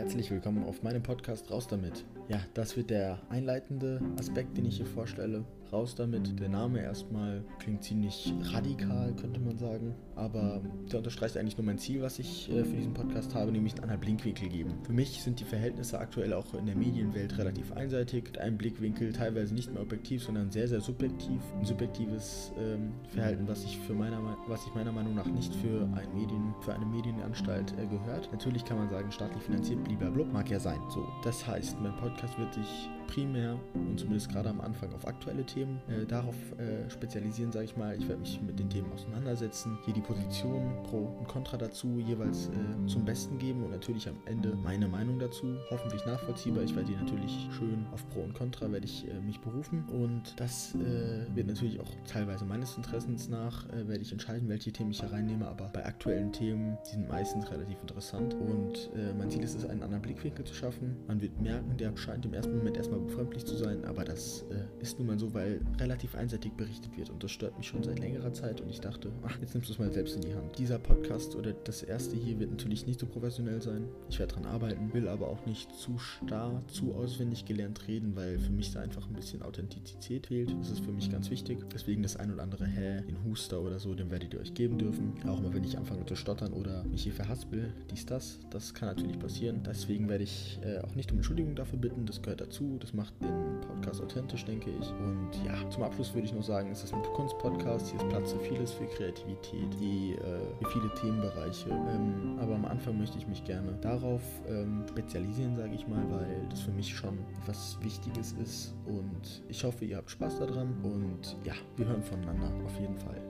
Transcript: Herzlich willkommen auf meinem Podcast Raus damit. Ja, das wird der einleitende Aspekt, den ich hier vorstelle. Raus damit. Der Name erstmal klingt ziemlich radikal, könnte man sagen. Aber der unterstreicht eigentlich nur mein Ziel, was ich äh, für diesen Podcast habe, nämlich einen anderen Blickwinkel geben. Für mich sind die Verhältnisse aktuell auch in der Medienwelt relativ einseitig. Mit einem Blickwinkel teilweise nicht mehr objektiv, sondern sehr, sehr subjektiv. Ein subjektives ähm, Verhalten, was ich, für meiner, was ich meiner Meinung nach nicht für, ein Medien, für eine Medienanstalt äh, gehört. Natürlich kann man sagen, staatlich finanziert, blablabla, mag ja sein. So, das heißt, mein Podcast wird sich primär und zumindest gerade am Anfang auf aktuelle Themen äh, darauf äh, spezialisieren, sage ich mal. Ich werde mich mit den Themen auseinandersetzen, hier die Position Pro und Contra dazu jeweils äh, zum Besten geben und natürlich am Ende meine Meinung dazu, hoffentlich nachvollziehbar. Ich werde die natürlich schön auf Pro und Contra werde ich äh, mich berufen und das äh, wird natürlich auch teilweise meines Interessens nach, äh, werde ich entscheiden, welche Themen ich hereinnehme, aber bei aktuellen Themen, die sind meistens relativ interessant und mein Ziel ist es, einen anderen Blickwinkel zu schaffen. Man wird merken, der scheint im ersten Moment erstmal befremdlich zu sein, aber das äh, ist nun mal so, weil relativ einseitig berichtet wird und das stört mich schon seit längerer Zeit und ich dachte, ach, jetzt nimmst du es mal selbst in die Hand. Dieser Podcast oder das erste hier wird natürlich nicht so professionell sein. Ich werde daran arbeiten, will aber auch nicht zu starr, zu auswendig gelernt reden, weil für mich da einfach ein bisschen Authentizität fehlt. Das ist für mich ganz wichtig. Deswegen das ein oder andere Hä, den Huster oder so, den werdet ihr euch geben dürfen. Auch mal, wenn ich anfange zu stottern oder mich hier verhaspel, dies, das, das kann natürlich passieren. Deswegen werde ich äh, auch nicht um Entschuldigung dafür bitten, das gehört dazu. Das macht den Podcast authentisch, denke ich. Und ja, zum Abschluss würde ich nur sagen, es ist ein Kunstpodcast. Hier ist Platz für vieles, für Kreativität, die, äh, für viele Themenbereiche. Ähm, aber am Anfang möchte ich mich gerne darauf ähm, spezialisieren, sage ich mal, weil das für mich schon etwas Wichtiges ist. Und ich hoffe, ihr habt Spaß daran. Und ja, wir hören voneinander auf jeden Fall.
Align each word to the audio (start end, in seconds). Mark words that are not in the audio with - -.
Herzlich 0.00 0.30
willkommen 0.30 0.64
auf 0.64 0.82
meinem 0.82 1.02
Podcast 1.02 1.50
Raus 1.50 1.68
damit. 1.68 2.06
Ja, 2.28 2.40
das 2.54 2.74
wird 2.74 2.88
der 2.88 3.18
einleitende 3.28 4.00
Aspekt, 4.18 4.56
den 4.56 4.64
ich 4.64 4.78
hier 4.78 4.86
vorstelle. 4.86 5.44
Raus 5.72 5.94
damit. 5.94 6.40
Der 6.40 6.48
Name 6.48 6.80
erstmal 6.80 7.44
klingt 7.60 7.84
ziemlich 7.84 8.32
radikal, 8.52 9.14
könnte 9.14 9.38
man 9.38 9.58
sagen. 9.58 9.94
Aber 10.16 10.62
der 10.90 10.98
unterstreicht 10.98 11.36
eigentlich 11.36 11.56
nur 11.56 11.66
mein 11.66 11.78
Ziel, 11.78 12.02
was 12.02 12.18
ich 12.18 12.50
äh, 12.50 12.64
für 12.64 12.76
diesen 12.76 12.92
Podcast 12.92 13.34
habe, 13.34 13.52
nämlich 13.52 13.74
einen 13.74 13.84
anderen 13.84 14.00
Blickwinkel 14.00 14.48
geben. 14.48 14.74
Für 14.82 14.92
mich 14.92 15.22
sind 15.22 15.38
die 15.38 15.44
Verhältnisse 15.44 15.98
aktuell 15.98 16.32
auch 16.32 16.54
in 16.54 16.66
der 16.66 16.74
Medienwelt 16.74 17.38
relativ 17.38 17.72
einseitig. 17.72 18.24
Mit 18.24 18.38
einem 18.38 18.58
Blickwinkel 18.58 19.12
teilweise 19.12 19.54
nicht 19.54 19.72
mehr 19.72 19.82
objektiv, 19.82 20.24
sondern 20.24 20.50
sehr, 20.50 20.66
sehr 20.66 20.80
subjektiv. 20.80 21.40
Ein 21.58 21.64
subjektives 21.64 22.52
ähm, 22.58 22.92
Verhalten, 23.08 23.46
was 23.46 23.64
ich, 23.64 23.78
für 23.78 23.94
meiner, 23.94 24.20
was 24.48 24.66
ich 24.66 24.74
meiner 24.74 24.92
Meinung 24.92 25.14
nach 25.14 25.26
nicht 25.26 25.54
für, 25.54 25.82
ein 25.94 26.14
Medien, 26.14 26.54
für 26.62 26.74
eine 26.74 26.86
Medienanstalt 26.86 27.74
äh, 27.78 27.86
gehört. 27.86 28.30
Natürlich 28.32 28.64
kann 28.64 28.78
man 28.78 28.88
sagen, 28.88 29.12
staatlich 29.12 29.42
finanziert, 29.44 29.78
blablabla, 29.96 30.32
mag 30.32 30.50
ja 30.50 30.60
sein. 30.60 30.80
So, 30.88 31.06
das 31.22 31.46
heißt, 31.46 31.80
mein 31.80 31.96
Podcast 31.96 32.38
wird 32.38 32.54
sich 32.54 32.88
primär 33.10 33.58
und 33.74 33.98
zumindest 33.98 34.30
gerade 34.30 34.48
am 34.48 34.60
Anfang 34.60 34.92
auf 34.94 35.06
aktuelle 35.06 35.44
Themen 35.44 35.80
äh, 35.88 36.06
darauf 36.06 36.36
äh, 36.58 36.88
spezialisieren, 36.88 37.50
sage 37.50 37.64
ich 37.64 37.76
mal. 37.76 37.96
Ich 37.98 38.06
werde 38.08 38.20
mich 38.20 38.40
mit 38.40 38.58
den 38.58 38.70
Themen 38.70 38.90
auseinandersetzen, 38.92 39.78
hier 39.84 39.94
die 39.94 40.00
Position 40.00 40.72
Pro 40.84 41.16
und 41.18 41.26
Contra 41.26 41.56
dazu 41.56 41.98
jeweils 41.98 42.48
äh, 42.48 42.86
zum 42.86 43.04
Besten 43.04 43.38
geben 43.38 43.64
und 43.64 43.70
natürlich 43.72 44.08
am 44.08 44.16
Ende 44.26 44.54
meine 44.54 44.86
Meinung 44.86 45.18
dazu, 45.18 45.56
hoffentlich 45.70 46.06
nachvollziehbar. 46.06 46.62
Ich 46.62 46.74
werde 46.76 46.92
die 46.92 46.96
natürlich 46.96 47.48
schön 47.58 47.84
auf 47.92 48.08
Pro 48.10 48.20
und 48.20 48.34
Contra 48.34 48.70
werde 48.70 48.86
ich 48.86 49.08
äh, 49.08 49.20
mich 49.20 49.40
berufen 49.40 49.84
und 49.88 50.38
das 50.38 50.76
äh, 50.76 51.26
wird 51.34 51.48
natürlich 51.48 51.80
auch 51.80 51.90
teilweise 52.06 52.44
meines 52.44 52.76
Interessens 52.76 53.28
nach, 53.28 53.68
äh, 53.70 53.88
werde 53.88 54.02
ich 54.02 54.12
entscheiden, 54.12 54.48
welche 54.48 54.70
Themen 54.72 54.92
ich 54.92 55.02
hereinnehme, 55.02 55.48
aber 55.48 55.68
bei 55.72 55.84
aktuellen 55.84 56.32
Themen, 56.32 56.78
die 56.86 56.92
sind 56.92 57.08
meistens 57.08 57.50
relativ 57.50 57.80
interessant 57.80 58.34
und 58.34 58.90
mein 59.18 59.30
Ziel 59.30 59.42
ist 59.42 59.56
es, 59.56 59.64
einen 59.64 59.82
anderen 59.82 60.02
Blickwinkel 60.02 60.44
zu 60.44 60.54
schaffen. 60.54 60.96
Man 61.06 61.20
wird 61.20 61.40
merken, 61.40 61.76
der 61.76 61.96
scheint 61.96 62.24
im 62.24 62.34
ersten 62.34 62.56
Moment 62.56 62.76
erstmal 62.76 62.99
befremdlich 63.06 63.44
zu 63.44 63.56
sein, 63.56 63.84
aber 63.84 64.04
das 64.04 64.44
äh, 64.50 64.82
ist 64.82 64.98
nun 64.98 65.08
mal 65.08 65.18
so, 65.18 65.32
weil 65.34 65.60
relativ 65.78 66.14
einseitig 66.14 66.52
berichtet 66.52 66.96
wird 66.96 67.10
und 67.10 67.22
das 67.22 67.30
stört 67.30 67.56
mich 67.56 67.66
schon 67.66 67.82
seit 67.82 67.98
längerer 67.98 68.32
Zeit 68.32 68.60
und 68.60 68.70
ich 68.70 68.80
dachte, 68.80 69.10
ach, 69.22 69.38
jetzt 69.40 69.54
nimmst 69.54 69.68
du 69.68 69.72
es 69.72 69.78
mal 69.78 69.92
selbst 69.92 70.16
in 70.16 70.22
die 70.22 70.34
Hand. 70.34 70.58
Dieser 70.58 70.78
Podcast 70.78 71.34
oder 71.36 71.52
das 71.52 71.82
erste 71.82 72.16
hier 72.16 72.38
wird 72.38 72.50
natürlich 72.50 72.86
nicht 72.86 73.00
so 73.00 73.06
professionell 73.06 73.60
sein. 73.62 73.88
Ich 74.08 74.18
werde 74.18 74.34
daran 74.34 74.46
arbeiten, 74.46 74.92
will 74.92 75.08
aber 75.08 75.28
auch 75.28 75.46
nicht 75.46 75.74
zu 75.74 75.98
starr, 75.98 76.62
zu 76.68 76.94
auswendig 76.94 77.44
gelernt 77.44 77.86
reden, 77.88 78.16
weil 78.16 78.38
für 78.38 78.52
mich 78.52 78.72
da 78.72 78.80
einfach 78.80 79.06
ein 79.08 79.14
bisschen 79.14 79.42
Authentizität 79.42 80.26
fehlt. 80.28 80.54
Das 80.60 80.70
ist 80.70 80.80
für 80.80 80.92
mich 80.92 81.10
ganz 81.10 81.30
wichtig. 81.30 81.58
Deswegen 81.72 82.02
das 82.02 82.16
ein 82.16 82.32
oder 82.32 82.42
andere 82.42 82.66
Hä, 82.66 83.02
den 83.02 83.22
Huster 83.24 83.60
oder 83.60 83.78
so, 83.78 83.94
den 83.94 84.10
werdet 84.10 84.34
ihr 84.34 84.40
euch 84.40 84.54
geben 84.54 84.78
dürfen. 84.78 85.12
Auch 85.26 85.40
mal, 85.40 85.52
wenn 85.54 85.64
ich 85.64 85.76
anfange 85.76 86.04
zu 86.06 86.16
stottern 86.16 86.52
oder 86.52 86.84
mich 86.84 87.02
hier 87.02 87.12
verhaspel, 87.12 87.72
dies, 87.90 88.06
das, 88.06 88.40
das 88.50 88.74
kann 88.74 88.88
natürlich 88.88 89.18
passieren. 89.18 89.62
Deswegen 89.66 90.08
werde 90.08 90.24
ich 90.24 90.58
äh, 90.62 90.78
auch 90.78 90.94
nicht 90.94 91.10
um 91.12 91.18
Entschuldigung 91.18 91.54
dafür 91.54 91.78
bitten, 91.78 92.06
das 92.06 92.22
gehört 92.22 92.40
dazu. 92.40 92.78
Das 92.80 92.89
macht 92.94 93.14
den 93.22 93.60
Podcast 93.60 94.02
authentisch, 94.02 94.44
denke 94.44 94.70
ich. 94.70 94.90
Und 94.90 95.30
ja, 95.44 95.68
zum 95.70 95.82
Abschluss 95.82 96.14
würde 96.14 96.26
ich 96.26 96.32
nur 96.32 96.42
sagen, 96.42 96.70
es 96.70 96.82
ist 96.82 96.92
ein 96.92 97.02
Kunstpodcast. 97.14 97.88
Hier 97.88 98.00
ist 98.00 98.08
Platz 98.08 98.32
für 98.32 98.40
vieles, 98.40 98.72
für 98.72 98.86
Kreativität, 98.86 99.68
die, 99.80 100.14
äh, 100.14 100.40
für 100.62 100.70
viele 100.70 100.94
Themenbereiche. 100.94 101.70
Ähm, 101.70 102.38
aber 102.40 102.54
am 102.54 102.64
Anfang 102.64 102.98
möchte 102.98 103.18
ich 103.18 103.26
mich 103.26 103.44
gerne 103.44 103.72
darauf 103.80 104.22
ähm, 104.48 104.84
spezialisieren, 104.88 105.56
sage 105.56 105.74
ich 105.74 105.86
mal, 105.88 106.02
weil 106.10 106.46
das 106.48 106.60
für 106.60 106.72
mich 106.72 106.94
schon 106.94 107.18
etwas 107.42 107.78
Wichtiges 107.82 108.32
ist. 108.42 108.74
Und 108.86 109.42
ich 109.48 109.64
hoffe, 109.64 109.84
ihr 109.84 109.96
habt 109.96 110.10
Spaß 110.10 110.38
daran. 110.38 110.74
Und 110.82 111.36
ja, 111.44 111.54
wir 111.76 111.86
hören 111.86 112.02
voneinander 112.02 112.50
auf 112.64 112.78
jeden 112.78 112.98
Fall. 112.98 113.20